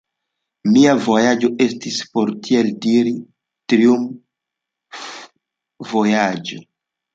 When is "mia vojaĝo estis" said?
0.77-1.99